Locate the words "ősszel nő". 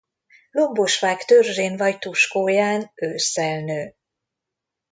2.95-3.95